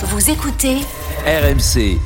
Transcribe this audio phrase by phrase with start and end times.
[0.00, 0.76] Vous écoutez
[1.26, 1.98] RMC.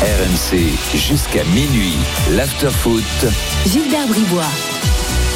[0.00, 0.56] RMC
[0.94, 1.98] jusqu'à minuit.
[2.30, 3.02] L'afterfoot.
[3.66, 4.48] Gilbert Bribois.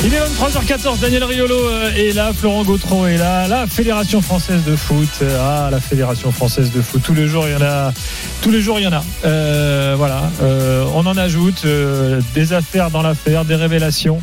[0.02, 4.62] Il est 23h14, Daniel Riolo euh, est là, Florent Gautreau est là, la Fédération française
[4.64, 7.62] de foot, euh, ah la Fédération française de foot, tous les jours il y en
[7.62, 7.91] a,
[8.43, 9.03] tous les jours il y en a.
[9.25, 14.21] Euh, voilà, euh, on en ajoute euh, des affaires dans l'affaire, des révélations,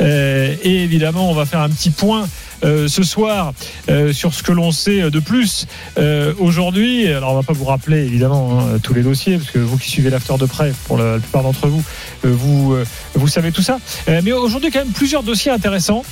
[0.00, 2.26] Euh, et évidemment on va faire un petit point.
[2.64, 3.54] Euh, ce soir,
[3.88, 5.66] euh, sur ce que l'on sait de plus
[5.98, 9.58] euh, aujourd'hui, alors on va pas vous rappeler évidemment hein, tous les dossiers, parce que
[9.58, 11.82] vous qui suivez l'after de près, pour la, plupart d'entre vous,
[12.22, 12.76] vous,
[13.14, 13.78] vous savez tout ça.
[14.06, 16.04] Mais aujourd'hui, quand même, plusieurs dossiers intéressants,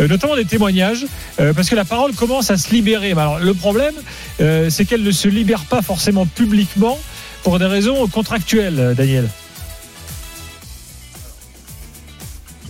[0.00, 3.12] notamment des témoignages, parce que la parole commence à se libérer.
[3.12, 3.94] Alors, le problème,
[4.38, 6.98] c'est qu'elle ne se libère pas forcément publiquement
[7.42, 9.28] pour des raisons contractuelles, Daniel.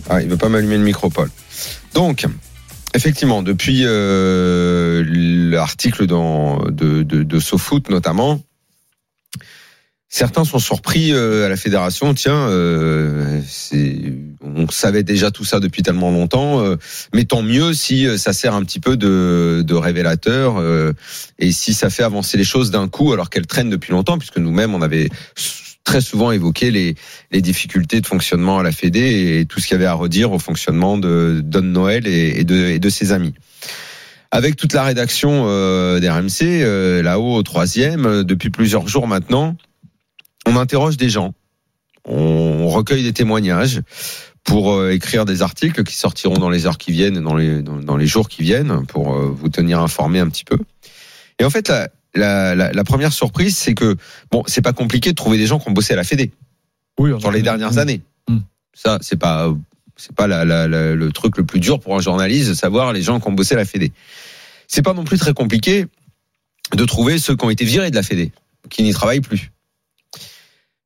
[0.09, 1.29] Ah, il veut pas m'allumer le micro, Paul.
[1.93, 2.25] Donc,
[2.93, 8.41] effectivement, depuis euh, l'article de, de, de SoFoot notamment,
[10.09, 12.13] certains sont surpris euh, à la fédération.
[12.13, 13.41] Tiens, euh,
[14.43, 16.75] on savait déjà tout ça depuis tellement longtemps, euh,
[17.13, 20.93] mais tant mieux si euh, ça sert un petit peu de, de révélateur euh,
[21.39, 24.37] et si ça fait avancer les choses d'un coup, alors qu'elles traînent depuis longtemps, puisque
[24.37, 25.09] nous-mêmes on avait
[25.83, 26.95] très souvent évoqué les,
[27.31, 30.31] les difficultés de fonctionnement à la Fédé et tout ce qu'il y avait à redire
[30.31, 33.33] au fonctionnement de Don Noël et, de, et de ses amis.
[34.31, 39.55] Avec toute la rédaction euh, d'RMC, euh, là-haut au troisième, euh, depuis plusieurs jours maintenant,
[40.47, 41.33] on interroge des gens,
[42.05, 43.81] on recueille des témoignages
[44.43, 47.97] pour euh, écrire des articles qui sortiront dans les heures qui viennent, dans les, dans,
[47.97, 50.57] les jours qui viennent, pour euh, vous tenir informé un petit peu.
[51.39, 53.95] Et en fait, la, la, la, la première surprise, c'est que
[54.31, 56.31] bon, c'est pas compliqué de trouver des gens qui ont bossé à la Fédé
[56.99, 58.01] Oui, dans les dernières années.
[58.27, 58.37] Mm.
[58.73, 59.53] Ça, c'est pas
[59.95, 62.93] c'est pas la, la- la- le truc le plus dur pour un journaliste de savoir
[62.93, 63.91] les gens qui ont bossé à la Fédé.
[64.67, 65.85] C'est pas non plus très compliqué
[66.75, 68.31] de trouver ceux qui ont été virés de la Fédé,
[68.69, 69.51] qui n'y travaillent plus.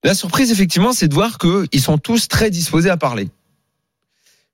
[0.04, 3.30] La surprise, effectivement, c'est de voir qu'ils sont tous très disposés à parler.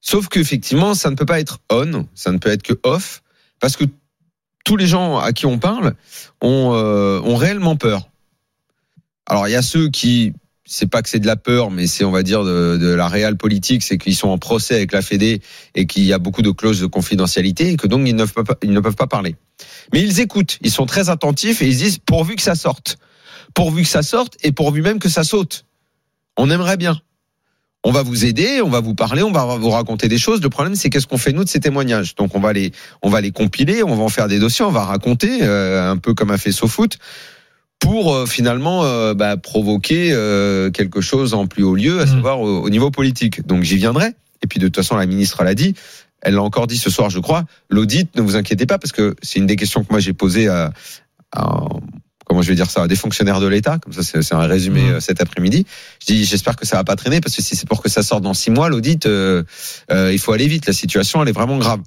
[0.01, 3.23] Sauf qu'effectivement, ça ne peut pas être on, ça ne peut être que off,
[3.59, 3.85] parce que
[4.63, 5.95] tous les gens à qui on parle
[6.41, 8.09] ont, euh, ont réellement peur.
[9.25, 10.33] Alors, il y a ceux qui
[10.65, 13.37] c'est pas que c'est de la peur, mais c'est on va dire de, la réelle
[13.37, 15.41] politique, c'est qu'ils sont en procès avec la Fédé
[15.75, 18.45] et qu'il y a beaucoup de clauses de confidentialité et que donc ils ne peuvent
[18.45, 19.35] pas, ils ne peuvent pas parler.
[19.91, 22.97] Mais ils écoutent, ils sont très attentifs et ils se disent pourvu que ça sorte,
[23.53, 25.65] pourvu que ça sorte et pourvu même que ça saute.
[26.37, 26.99] On aimerait bien.
[27.83, 30.41] On va vous aider, on va vous parler, on va vous raconter des choses.
[30.41, 32.15] Le problème, c'est qu'est-ce qu'on fait nous de ces témoignages?
[32.15, 32.71] Donc on va les,
[33.01, 35.97] on va les compiler, on va en faire des dossiers, on va raconter euh, un
[35.97, 36.97] peu comme a fait SoFoot
[37.79, 42.11] pour euh, finalement euh, bah, provoquer euh, quelque chose en plus haut lieu, à Mhm.
[42.11, 43.45] savoir au, au niveau politique.
[43.45, 44.13] Donc j'y viendrai.
[44.43, 45.73] Et puis de toute façon, la ministre l'a dit.
[46.21, 47.43] Elle l'a encore dit ce soir, je crois.
[47.69, 50.47] L'audit, ne vous inquiétez pas, parce que c'est une des questions que moi j'ai posées
[50.47, 50.71] à,
[51.35, 51.67] à-
[52.25, 53.77] comment je vais dire ça, des fonctionnaires de l'État.
[53.79, 54.93] Comme ça, c'est un résumé Mhm.
[54.93, 55.65] euh, cet après-midi.
[56.01, 58.03] Je dis, j'espère que ça va pas traîner, parce que si c'est pour que ça
[58.03, 59.43] sorte dans six mois, l'audit, euh,
[59.91, 60.65] euh, il faut aller vite.
[60.67, 61.81] La situation, elle est vraiment grave.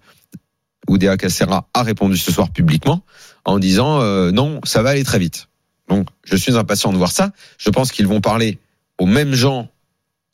[0.89, 3.03] Oudéa Cacera a répondu ce soir publiquement
[3.45, 5.49] en disant euh, non, ça va aller très vite.
[5.89, 7.33] Donc, je suis impatient de voir ça.
[7.59, 8.59] Je pense qu'ils vont parler
[8.99, 9.69] aux mêmes gens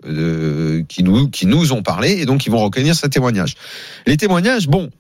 [0.05, 3.55] euh, qui nous qui nous ont parlé et donc ils vont recueillir ce témoignage.
[4.07, 4.91] Les témoignages, bon,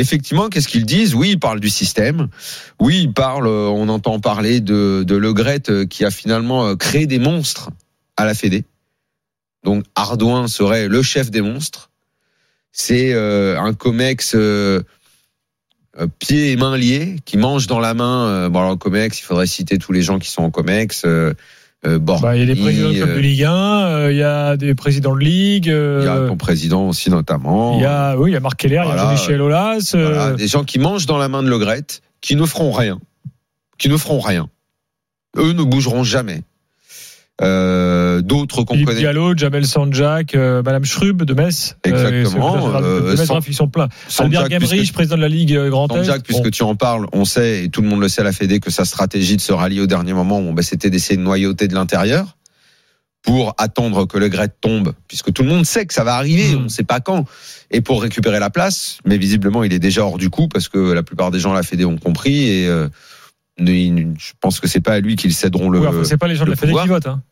[0.00, 1.14] effectivement, qu'est-ce qu'ils disent?
[1.14, 2.28] Oui, ils parlent du système.
[2.80, 3.48] Oui, ils parlent.
[3.48, 7.18] euh, on entend parler de de Le Gret euh, qui a finalement euh, créé des
[7.18, 7.70] monstres
[8.16, 8.64] à la Fédé.
[9.64, 11.90] Donc Ardouin serait le chef des monstres.
[12.72, 14.34] C'est un comex.
[14.34, 14.82] euh,
[16.18, 18.48] pieds et mains liés, qui mange dans la main.
[18.50, 21.06] Bon, alors, Comex, il faudrait citer tous les gens qui sont en Comex.
[21.86, 23.52] Euh, Bah, il y a des présidents de club de euh, Ligue 1,
[23.86, 27.10] euh, il y a des présidents de Ligue, euh, il y a ton président aussi
[27.10, 27.76] notamment.
[27.78, 29.02] il y a, oui, il y a Marc Keller, il y a Voilà.
[29.04, 29.92] Jean-Michel Aulas.
[29.94, 31.86] euh, Voilà, des gens qui mangent dans la main de Le Gret,
[32.20, 32.98] qui ne feront rien,
[33.78, 34.48] qui ne feront rien.
[35.38, 36.42] Eux ne bougeront jamais.
[37.42, 38.94] Euh, D'autres qu'on connaît.
[38.98, 41.76] Diallo, Jamel Sanjak, euh, Madame Schrub de Metz.
[41.84, 43.88] Exactement, Euh, c'est- euh, de Metz, San- ils sont pleins.
[44.18, 45.96] Albert Sanjak, Gamrich, puisque- président de la Ligue euh, Grand Est.
[45.96, 46.50] Jean-Jacques, puisque Bon.
[46.50, 48.70] tu en parles, on sait, et tout le monde le sait à la Fédé, que
[48.70, 51.74] sa stratégie de se rallier au dernier moment, bon, bah, c'était d'essayer de noyauter de
[51.74, 52.38] l'intérieur
[53.22, 56.54] pour attendre que le Gret tombe, puisque tout le monde sait que ça va arriver,
[56.54, 56.58] Mm.
[56.58, 57.26] on ne sait pas quand,
[57.70, 60.78] et pour récupérer la place, mais visiblement il est déjà hors du coup, parce que
[60.92, 62.88] la plupart des gens à la Fédé ont compris, et euh,
[63.58, 65.80] je pense que c'est pas à lui qu'ils céderont le...
[65.80, 67.06] Oui, enfin, c'est pas les gens de la Fédé qui votent.
[67.06, 67.22] Hein.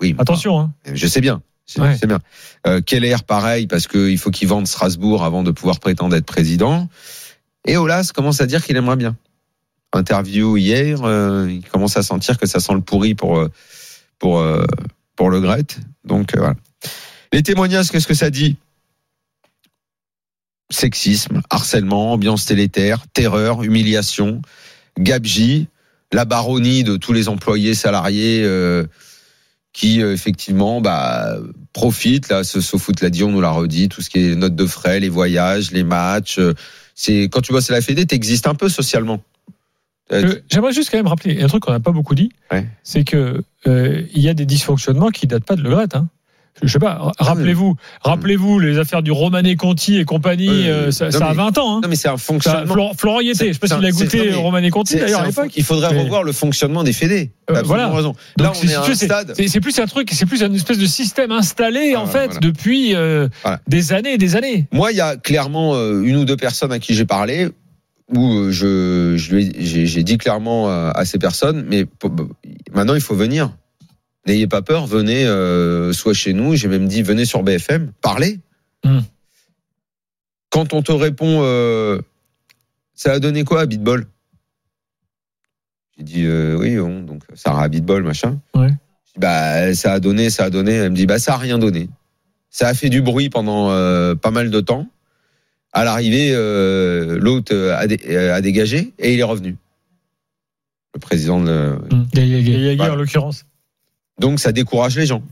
[0.00, 0.60] oui, mais- Attention.
[0.60, 0.72] Hein.
[0.92, 1.42] je sais bien.
[1.78, 1.96] Ouais.
[1.96, 2.18] sais bien.
[2.66, 6.88] Euh, Keller, pareil, parce qu'il faut qu'il vende Strasbourg avant de pouvoir prétendre être président.
[7.66, 9.16] Et Olas commence à dire qu'il aimerait bien.
[9.92, 13.50] Interview hier, euh, il commence à sentir que ça sent le pourri pour euh,
[14.18, 14.64] pour euh,
[15.16, 15.66] pour le Gret.
[16.04, 16.54] Donc euh, voilà.
[17.32, 18.56] Les témoignages, qu'est-ce que ça dit?
[20.70, 24.40] Sexisme, harcèlement, ambiance télétaire, terreur, humiliation,
[25.00, 25.68] gabegie,
[26.12, 28.84] la baronnie de tous les employés salariés euh,
[29.72, 31.36] qui euh, effectivement bah,
[31.72, 32.28] profitent.
[32.28, 34.66] Là, ce SoFoot l'a dit, on nous l'a redit, tout ce qui est notes de
[34.66, 36.38] frais, les voyages, les matchs.
[36.38, 36.54] euh,
[36.94, 39.22] c'est quand tu bosses à la Fédé, t'existes un peu socialement.
[40.50, 42.66] J'aimerais juste quand même rappeler un truc qu'on n'a pas beaucoup dit, Ouais.
[42.82, 45.86] c'est que il y a des dysfonctionnements qui datent pas de Le Gret.
[45.94, 46.08] Hein.
[46.62, 47.12] Je sais pas.
[47.18, 50.48] Rappelez-vous, rappelez-vous les affaires du Romané Conti et compagnie.
[50.48, 51.76] Oui, oui, euh, ça, Non, ça a mais- 20 ans.
[51.76, 51.80] Hein.
[51.82, 52.66] Non, mais c'est un fonctionnement.
[52.72, 53.48] Florent, Florent y était.
[53.48, 55.52] Je sais pas s'il a goûté Romané Conti d'ailleurs à l'époque.
[55.56, 57.30] Il faudrait Mais- revoir le fonctionnement des Fédés.
[57.50, 57.88] Euh, voilà.
[57.88, 58.14] raison.
[58.36, 59.32] Donc, Là, on c'est- est à c'est- un c'est- stade.
[59.36, 62.24] C'est c'est plus un truc, c'est plus une espèce de système installé en Ah, fait
[62.26, 62.40] voilà.
[62.40, 63.60] depuis euh, Voilà.
[63.66, 64.66] des années et des années.
[64.72, 67.48] Moi, il y a clairement euh, une ou deux personnes à qui j'ai parlé
[68.14, 71.86] où je, j'ai dit clairement à ces personnes, mais
[72.74, 73.50] maintenant il faut venir.
[74.26, 76.54] N'ayez pas peur, venez euh, soit chez nous.
[76.54, 78.38] J'ai même dit venez sur BFM, parlez.
[78.84, 79.00] Hmm.
[80.50, 82.00] Quand on te répond, euh,
[82.94, 84.06] ça a donné quoi à Beatball?
[85.96, 88.40] J'ai dit euh, oui, bon, donc Sarah Beatball, machin.
[88.54, 88.70] Ouais.
[89.16, 90.72] Bah ça a donné, ça a donné.
[90.72, 91.88] Elle me dit bah ça a rien donné.
[92.50, 94.86] Ça a fait du bruit pendant euh, pas mal de temps.
[95.72, 99.56] À l'arrivée, euh, l'autre euh, a, dé- a dégagé et il est revenu.
[100.94, 101.78] Le président de.
[102.76, 102.94] Voilà.
[102.94, 103.44] en l'occurrence.
[104.20, 105.22] Donc ça décourage les gens.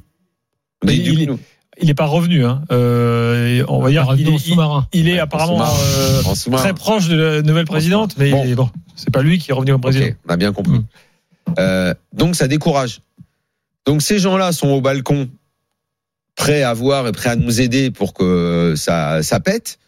[0.84, 1.38] Mais Mais du il- coup,
[1.80, 2.44] Il n'est pas revenu.
[2.44, 2.62] Hein.
[2.72, 4.88] Euh, on va dire Revenu il est, sous-marin.
[4.92, 6.22] il est apparemment euh,
[6.56, 8.54] très proche de la nouvelle présidente, mais Bon.
[8.54, 10.06] bon, c'est pas lui qui est revenu au président.
[10.28, 10.78] On a bien compris.
[10.78, 10.84] Mm.
[11.60, 13.00] Euh, donc ça décourage.
[13.86, 15.28] Donc ces gens-là sont au balcon,
[16.34, 19.78] prêts à voir et prêts à nous aider pour que ça, ça pète.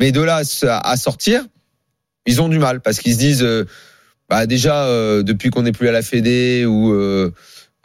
[0.00, 1.42] Mais de là à à sortir,
[2.26, 3.66] ils ont du mal parce qu'ils se disent, euh,
[4.30, 6.90] bah déjà euh, depuis qu'on n'est plus à la Fédé ou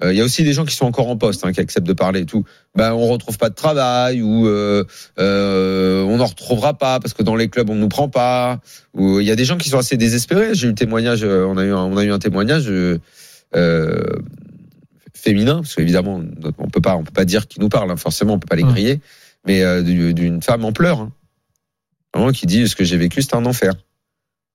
[0.02, 1.60] euh, euh, il y a aussi des gens qui sont encore en poste, hein, qui
[1.60, 2.46] acceptent de parler et tout.
[2.76, 4.84] Ben on retrouve pas de travail ou euh,
[5.20, 8.60] euh, on n'en retrouvera pas parce que dans les clubs on nous prend pas.
[8.94, 10.54] Ou il y a des gens qui sont assez désespérés.
[10.54, 12.98] J'ai eu témoignage, euh, on a eu un, on a eu un témoignage euh,
[15.14, 16.22] féminin parce qu'évidemment
[16.58, 18.56] on peut pas on peut pas dire qui nous parle, hein, forcément on peut pas
[18.56, 19.02] les griller,
[19.46, 21.12] mais euh, du- d'une femme en pleurs, hein.
[22.14, 23.74] Vraiment, qui dit ce que j'ai vécu c'était un enfer,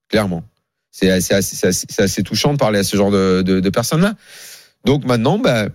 [0.09, 0.43] clairement.
[0.91, 3.69] C'est assez, assez- c'est assez, c'est touchant de parler à ce genre de, de, de
[3.69, 4.15] personnes-là.
[4.85, 5.67] Donc maintenant, bah,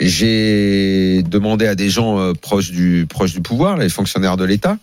[0.00, 3.06] j'ai demandé à des gens euh, proches du
[3.42, 4.78] pouvoir, les fonctionnaires de l'État.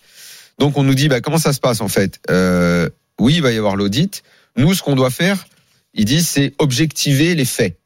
[0.57, 2.19] Donc on nous dit bah, comment ça se passe en fait?
[2.30, 4.24] Euh, oui, il va y avoir l'audit.
[4.56, 5.46] Nous, ce qu'on doit faire,
[5.94, 7.78] ils disent, c'est objectiver les faits.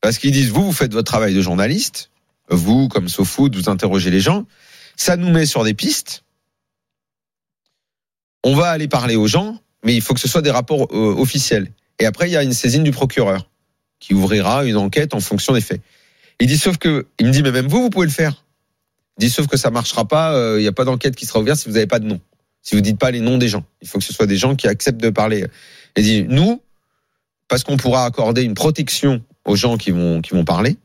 [0.00, 2.10] Parce qu'ils disent, vous, vous faites votre travail de journaliste.
[2.50, 4.46] Vous, comme SoFood, vous interrogez les gens.
[4.96, 6.24] Ça nous met sur des pistes.
[8.44, 11.14] On va aller parler aux gens, mais il faut que ce soit des rapports euh,
[11.18, 11.70] officiels.
[11.98, 13.47] Et après, il y a une saisine du procureur
[14.00, 15.80] qui ouvrira une enquête en fonction des faits.
[16.40, 18.44] Il dit, sauf que, il me dit, mais même vous, vous pouvez le faire.
[19.18, 21.40] Il dit, sauf que ça marchera pas, euh, il n'y a pas d'enquête qui sera
[21.40, 22.20] ouverte si vous n'avez pas de nom.
[22.62, 23.64] Si vous dites pas les noms des gens.
[23.82, 25.46] Il faut que ce soit des gens qui acceptent de parler.
[25.96, 26.62] Il dit, nous,
[27.48, 30.76] parce qu'on pourra accorder une protection aux gens qui vont, qui vont parler,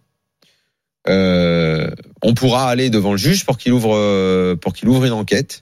[1.10, 1.90] euh,
[2.22, 5.62] on pourra aller devant le juge pour qu'il ouvre, euh, pour qu'il ouvre une enquête.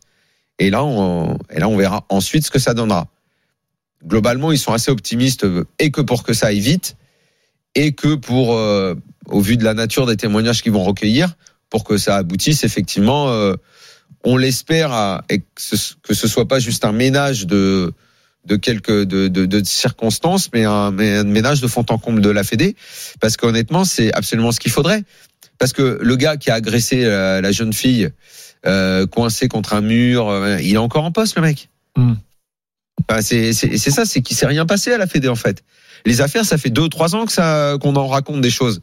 [0.60, 3.08] Et là, on, et là, on verra ensuite ce que ça donnera.
[4.06, 6.96] Globalement, ils sont assez optimistes euh, et que pour que ça aille vite,
[7.76, 8.96] et que pour, euh,
[9.28, 11.36] au vu de la nature des témoignages qu'ils vont recueillir,
[11.70, 13.56] pour que ça aboutisse effectivement, euh,
[14.24, 17.94] on l'espère, que ce, soit pas juste un ménage de
[18.46, 22.22] de quelques de, de, de circonstances, mais un, mais un ménage de fond en comble
[22.22, 22.76] de la Fédé,
[23.20, 25.04] parce qu'honnêtement, c'est absolument ce qu'il faudrait.
[25.60, 28.10] Parce que le gars qui a agressé la, la jeune fille,
[28.66, 31.70] euh, coincé contre un mur, euh, il est encore en poste, le mec.
[31.96, 32.14] Hmm.
[33.10, 35.64] Enfin, c'est ça, c'est qu'il s'est rien passé à la Fédé en fait.
[36.06, 38.82] Les affaires, ça fait deux trois ans que ça qu'on en raconte des choses,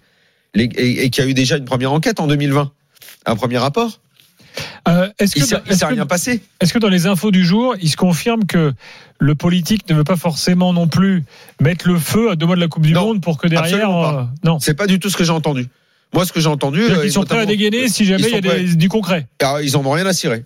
[0.55, 2.71] Les- et, et qu'il y a eu déjà une première enquête en 2020,
[3.27, 4.01] un premier rapport.
[4.89, 6.43] Euh, est-ce que, Il que- rien passé.
[6.61, 8.73] est-ce que dans les infos du jour, il se confirme que
[9.21, 11.23] le politique ne veut pas forcément non plus
[11.61, 13.91] mettre le feu à deux mois de la Coupe du Non, Monde pour que derrière,
[13.91, 14.59] euh, non.
[14.59, 15.69] C'est pas du tout ce que j'ai entendu.
[16.15, 18.47] Moi, ce que j'ai entendu, euh, qu'ils sont prêts à dégainer si jamais ils il
[18.47, 19.29] y a des- du concret.
[19.41, 20.45] Alors, ils en ont rien à cirer.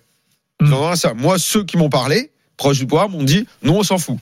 [0.60, 0.72] Ils Hmm.
[0.72, 1.14] en ont rien à cirer.
[1.14, 4.18] Moi, ceux qui m'ont parlé, proches du pouvoir, m'ont dit non, on s'en fout.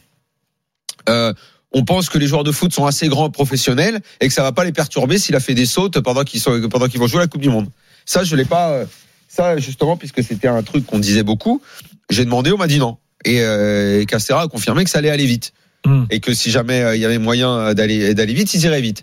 [1.09, 1.33] Euh,
[1.73, 4.53] on pense que les joueurs de foot sont assez grands professionnels et que ça va
[4.53, 7.21] pas les perturber s'il a fait des sautes pendant qu'ils sont pendant qu'ils vont jouer
[7.21, 7.69] la Coupe du Monde.
[8.05, 8.71] Ça, je l'ai pas.
[8.71, 8.85] euh,
[9.29, 11.63] Ça, justement, puisque c'était un truc qu'on disait beaucoup,
[12.11, 12.97] j'ai demandé, on m'a dit non.
[13.25, 15.53] Et, euh, et Castera a confirmé que ça allait aller vite
[15.87, 16.05] Hmm.
[16.11, 19.03] et que si jamais euh, il y avait moyen d'aller d'aller vite, ils iraient vite.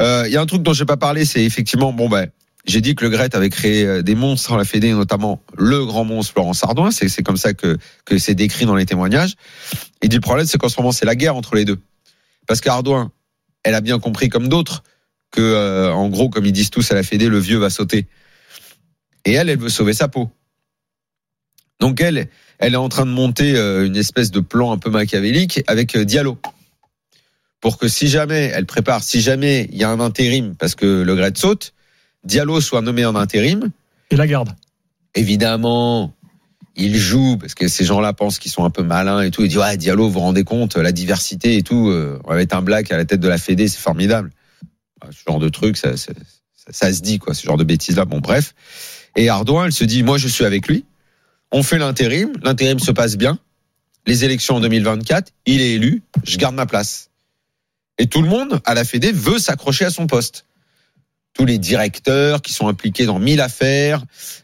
[0.00, 2.28] Euh, Il y a un truc dont j'ai pas parlé, c'est effectivement bon ben
[2.66, 5.84] j'ai dit que le Gret avait créé euh, des monstres à la Fédé, notamment le
[5.84, 6.90] grand monstre Florent Sardouin.
[6.90, 9.34] C'est comme ça que que c'est décrit dans les témoignages.
[10.02, 11.78] Et du problème, c'est qu'en ce moment, c'est la guerre entre les deux.
[12.46, 13.12] Parce qu'Ardouin,
[13.62, 14.82] elle a bien compris comme d'autres
[15.30, 18.06] que, euh, en gros, comme ils disent tous à la Fédé, le vieux va sauter.
[19.24, 20.30] Et elle, elle veut sauver sa peau.
[21.78, 24.90] Donc elle, elle est en train de monter euh, une espèce de plan un peu
[24.90, 26.38] machiavélique avec Diallo.
[27.60, 31.02] Pour que si jamais elle prépare, si jamais il y a un intérim, parce que
[31.02, 31.74] le Gret saute,
[32.24, 33.70] Diallo soit nommé en intérim,
[34.10, 34.50] Et la garde.
[35.14, 36.14] évidemment,
[36.76, 39.42] il joue parce que ces gens-là pensent qu'ils sont un peu malins et tout.
[39.42, 41.88] Ils disent ouais, Diallo, vous vous rendez compte, la diversité et tout.
[41.88, 44.30] euh, on va mettre un black à la tête de la Fédé, c'est formidable.
[45.10, 46.12] Ce genre de truc, ça, ça,
[46.54, 48.04] ça, ça se dit quoi, ce genre de bêtises-là.
[48.04, 48.54] Bon, bref.
[49.16, 50.84] Et Ardouin, elle se dit, moi, je suis avec lui.
[51.52, 53.38] On fait l'intérim, l'intérim se passe bien.
[54.06, 57.10] Les élections en 2024, il est élu, je garde ma place.
[57.98, 60.44] Et tout le monde à la Fédé veut s'accrocher à son poste
[61.32, 64.02] tous les directeurs qui sont impliqués dans mille affaires,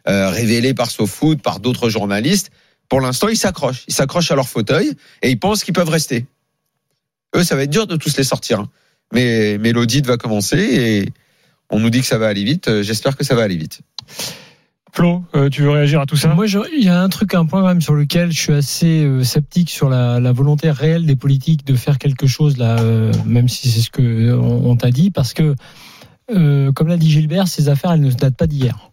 [0.08, 2.50] euh, révélées par SoFoot, par d'autres journalistes.
[2.88, 3.84] Pour l'instant, ils s'accrochent.
[3.88, 6.26] Ils s'accrochent à leur fauteuil et ils pensent qu'ils peuvent rester.
[7.34, 8.60] Eux, ça va être dur de tous les sortir.
[8.60, 8.68] hein.
[9.12, 11.12] Mais, mais l'audit va commencer et
[11.70, 12.68] on nous dit que ça va aller vite.
[12.68, 13.80] Euh, J'espère que ça va aller vite.
[14.92, 16.32] Flo, euh, tu veux réagir à tout ça?
[16.34, 19.02] Moi, il y a un truc, un point quand même sur lequel je suis assez
[19.04, 23.12] euh, sceptique sur la, la volonté réelle des politiques de faire quelque chose là, euh,
[23.26, 25.54] même si c'est ce que euh, on, on t'a dit, parce que
[26.30, 28.90] euh, comme l'a dit Gilbert, ces affaires elles ne datent pas d'hier.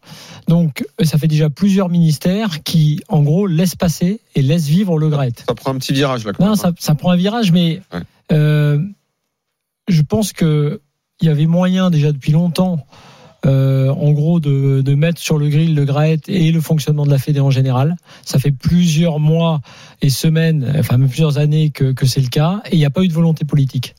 [0.48, 4.98] Donc, euh, ça fait déjà plusieurs ministères qui, en gros, laissent passer et laissent vivre
[4.98, 5.32] le Gret.
[5.48, 6.34] Ça prend un petit virage là.
[6.34, 6.74] quand Non, même, ça, hein.
[6.80, 8.02] ça prend un virage, mais Ouais.
[8.34, 8.80] euh,
[9.88, 10.82] je pense que
[11.22, 12.86] il y avait moyen déjà depuis longtemps,
[13.46, 17.12] euh, en gros, de, de mettre sur le grill le GRAET et le fonctionnement de
[17.12, 17.96] la Fédé en général.
[18.25, 19.62] Ça fait plusieurs mois
[20.02, 22.90] et semaines, enfin même plusieurs années que, que c'est le cas, et il n'y a
[22.90, 23.96] pas eu de volonté politique.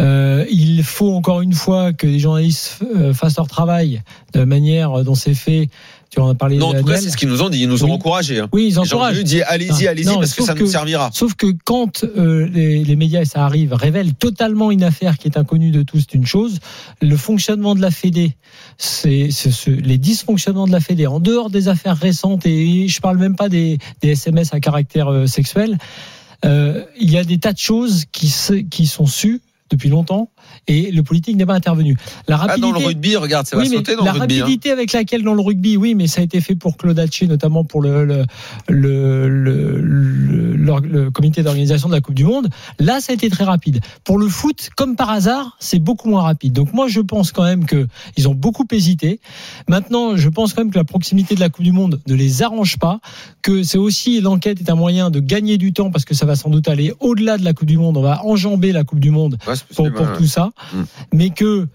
[0.00, 4.02] Euh, il faut encore une fois que les journalistes euh, fassent leur travail
[4.32, 5.68] de la manière dont c'est fait.
[6.10, 6.56] Tu en as parlé.
[6.56, 7.60] Non, en tout cas, c'est ce qu'ils nous ont dit.
[7.60, 7.92] Ils nous ont Oui.
[7.92, 8.40] encouragés.
[8.40, 8.48] hein.
[8.52, 9.20] Oui, ils encouragent.
[9.20, 11.10] ont dit allez-y, allez-y, parce que ça que- nous servira.
[11.12, 15.28] Sauf que quand euh, les, les médias, et ça arrive, révèlent totalement une affaire qui
[15.28, 16.58] est inconnue de tous, c'est une chose.
[17.00, 18.34] Le fonctionnement de la Fédé,
[18.76, 23.00] c'est c'est ce- les dysfonctionnements de la Fédé, en dehors des affaires récentes, et je
[23.00, 25.78] parle même pas des, des SMS à caractère euh, sexuel,
[26.44, 29.40] euh, il y a des tas de choses qui, se- qui sont sues
[29.70, 30.30] depuis longtemps,
[30.70, 31.96] et le politique n'est pas intervenu.
[32.28, 34.36] La Ah, rapidité, dans le rugby, regarde, ça va sauter dans la le rugby.
[34.36, 34.40] hein.
[34.44, 37.26] rapidité avec laquelle dans le rugby, oui, mais ça a été fait pour Claude Haché,
[37.26, 38.24] notamment pour le, le,
[38.68, 42.48] le, le, le- comité d'organisation de la Coupe du Monde.
[42.78, 43.80] Là, ça a été très rapide.
[44.04, 46.52] Pour le foot, comme par hasard, c'est beaucoup moins rapide.
[46.52, 47.86] Donc moi, je pense quand même que
[48.16, 49.20] ils ont beaucoup hésité.
[49.68, 52.42] Maintenant, je pense quand même que la proximité de la Coupe du Monde ne les
[52.42, 53.00] arrange pas,
[53.42, 56.36] que c'est aussi l'enquête est un moyen de gagner du temps parce que ça va
[56.36, 57.96] sans doute aller au-delà de la Coupe du Monde.
[57.96, 60.82] On va enjamber la Coupe du Monde Ouais, pour, tout ça, Mm.
[61.14, 61.66] mais que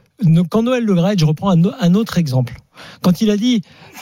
[0.50, 2.56] quand Noël Le Graët, je reprends un autre exemple,
[3.01, 3.62] quand il a dit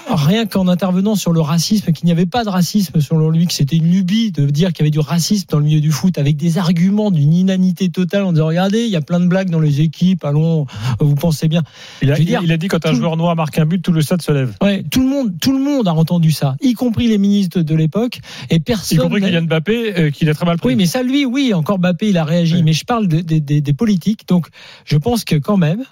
[0.09, 3.53] rien qu'en intervenant sur le racisme, qu'il n'y avait pas de racisme selon lui, que
[3.53, 6.17] c'était une lubie de dire qu'il y avait du racisme dans le milieu du foot,
[6.17, 9.49] avec des arguments d'une inanité totale, en disant regardez, il y a plein de blagues
[9.49, 10.65] dans les équipes, allons,
[10.99, 11.63] vous pensez bien.
[12.01, 13.91] il a, dire, il a dit quand un tout- joueur noir marque un but, tout
[13.91, 14.55] le stade se lève.
[14.61, 17.75] Ouais, tout le monde, tout le monde a entendu ça, y compris les ministres de
[17.75, 18.99] l'époque, et Y personne.
[18.99, 20.69] compris n'a- Kylian Mbappé, euh, qu'il a très mal pris.
[20.69, 22.55] oui, mais ça, lui, oui, encore Bappé, il a réagi.
[22.55, 22.63] Oui.
[22.63, 24.27] Mais je parle de- de- des- des politiques.
[24.27, 24.47] Donc,
[24.85, 25.83] je pense que quand même,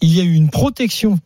[0.00, 1.18] il y a eu une protection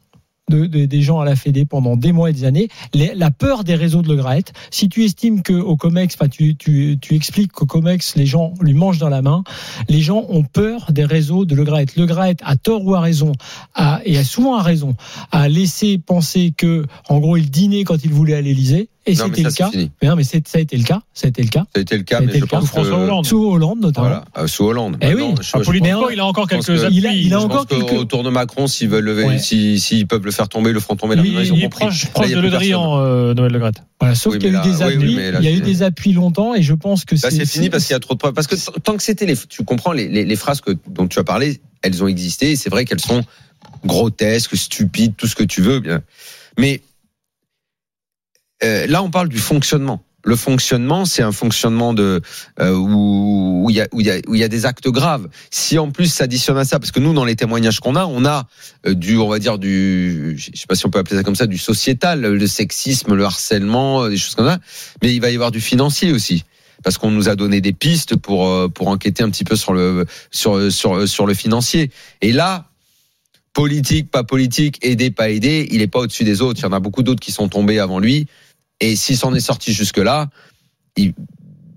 [0.52, 2.68] de, de- des gens à la Fédé pendant des mois et des années.
[2.94, 4.52] La peur des réseaux de Le Graët.
[4.70, 8.54] Si tu estimes que au Comex, enfin, tu, tu, tu expliques qu'au Comex, les gens
[8.60, 9.42] lui mangent dans la main,
[9.88, 11.96] les gens ont peur des réseaux de Le Graët.
[11.96, 13.32] Le Graët, à tort ou à raison,
[14.04, 14.94] et a souvent raison,
[15.30, 18.88] a laissé penser que, en gros, il dînait quand il voulait à l'Élysée.
[19.04, 19.70] Et Non, mais c'était le c'est cas.
[19.70, 19.90] fini.
[20.00, 21.02] Mais non, mais c'est- ça a été le cas.
[21.12, 21.64] Ça a été le cas.
[21.74, 22.58] Ça a été le cas, Ça a mais été je le cas.
[22.60, 23.26] pense François que- Hollande.
[23.26, 24.06] Sous Hollande, notamment.
[24.06, 24.96] Voilà, euh, sous Hollande.
[25.00, 25.22] Eh oui.
[25.40, 25.74] je- Ah, je pense-
[26.12, 26.96] il a encore quelques que- appuis.
[26.98, 29.38] Il a- il a Je encore pense quelques- qu'autour de Macron, s'ils veulent lever, Ouais.
[29.40, 31.16] si- s'ils peuvent le faire tomber, ils le feront tomber.
[31.16, 32.98] Là, Il- ils ont Il est proche, Là, proche il y a de Le Drian,
[33.00, 33.74] euh, Noël Le Graët.
[33.98, 35.50] Voilà, sauf Oui, qu'il y a eu des là- oui, appuis, là, il y a
[35.50, 37.96] eu c'est- des appuis longtemps et je pense que Là, c'est fini parce qu'il y
[37.96, 38.34] a trop de preuves.
[38.34, 41.60] Parce que tant que c'était les, tu comprends les, phrases que, dont tu as parlé,
[41.82, 42.52] elles ont existé.
[42.52, 43.22] et C'est vrai qu'elles sont
[43.84, 45.80] grotesques, stupides, tout ce que tu veux.
[45.80, 46.02] Bien.
[46.58, 46.82] Mais
[48.64, 50.02] euh, là, on parle du fonctionnement.
[50.24, 52.22] Le fonctionnement, c'est un fonctionnement de
[52.60, 55.28] où il y a des actes graves.
[55.50, 58.24] Si en plus s'additionne à ça, parce que nous, dans les témoignages qu'on a, on
[58.24, 58.46] a
[58.86, 61.34] euh, du, on va dire du, je sais pas si on peut appeler ça comme
[61.34, 64.60] ça, du sociétal, le sexisme, le harcèlement, euh, des choses comme ça.
[65.02, 66.44] Mais il va y avoir du financier aussi
[66.84, 70.04] parce qu'on nous a donné des pistes pour pour enquêter un petit peu sur le
[70.30, 71.90] sur sur sur le financier.
[72.20, 72.66] Et là,
[73.52, 76.60] politique, pas politique, aidé, pas aidé, il est pas au-dessus des autres.
[76.60, 78.26] Il y en a beaucoup d'autres qui sont tombés avant lui.
[78.82, 80.28] Et s'il s'en est sorti jusque là,
[80.96, 81.14] il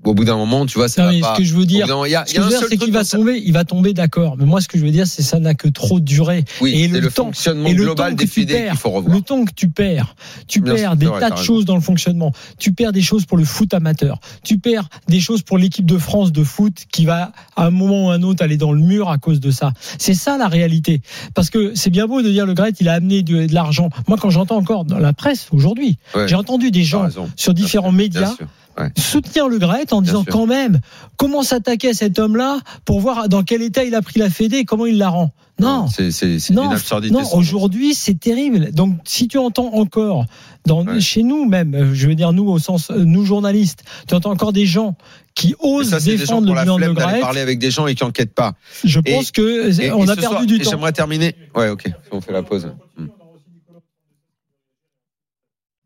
[0.06, 1.34] au bout d'un moment, tu vois, ça Non, va mais pas.
[1.36, 1.88] ce que je veux dire,
[2.26, 4.36] c'est qu'il va tomber, il va tomber, d'accord.
[4.38, 6.46] Mais moi, ce que je veux dire, c'est que ça n'a que trop duré.
[6.62, 8.90] Oui, et le le temps- fonctionnement et le global temps des tu perds, qu'il faut
[8.92, 9.16] revoir.
[9.16, 10.16] Le temps que tu perds,
[10.48, 12.32] tu Bien perds des vrai, tas de choses dans le fonctionnement.
[12.60, 14.20] Tu perds des choses pour le foot amateur.
[14.44, 18.08] Tu perds des choses pour l'équipe de France de foot qui va à un moment
[18.08, 19.72] ou à un autre aller dans le mur à cause de ça.
[19.98, 21.02] C'est ça la réalité.
[21.34, 23.90] Parce que c'est bien beau de dire le Gret, il a amené de, de l'argent.
[24.08, 26.28] Moi, quand j'entends encore dans la presse aujourd'hui, Ouais.
[26.28, 28.48] j'ai entendu des gens sur différents médias sûr.
[28.78, 28.90] Ouais.
[28.98, 30.34] soutenir le Gret en Bien disant sûr.
[30.34, 30.80] quand même
[31.18, 34.58] comment s'attaquer à cet homme-là pour voir dans quel état il a pris la Fédé
[34.58, 35.32] et comment il la rend.
[35.58, 35.88] Non.
[35.88, 37.14] c'est c'est c'est Non, une absurdité.
[37.14, 38.72] non, aujourd'hui c'est terrible.
[38.74, 40.26] Donc si tu entends encore,
[40.66, 41.00] dans, Ouais.
[41.00, 44.32] chez nous même, euh, je veux dire nous au sens euh, nous journalistes, tu entends
[44.32, 44.96] encore des gens
[45.34, 47.88] qui osent ça, c'est des gens défendre qui le bilan de parler avec des gens
[47.88, 48.54] et qui enquêtent pas.
[48.84, 50.72] Je Et- pense que Et- on et a perdu soir- du temps.
[50.72, 51.36] J'aimerais terminer.
[51.56, 51.90] Ouais, ok.
[52.12, 52.70] On fait la pause.
[52.98, 53.06] Hmm.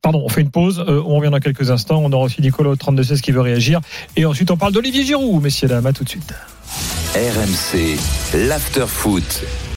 [0.09, 0.83] Pardon, on fait une pause.
[0.87, 2.01] euh, on revient dans quelques instants.
[2.03, 3.79] On aura aussi Nicolas au 32-16 qui veut réagir.
[4.15, 5.85] Et ensuite, on parle d'Olivier Giroud, messieurs, dames.
[5.85, 6.33] À tout de suite.
[7.13, 7.95] RMC,
[8.47, 9.43] l'after foot.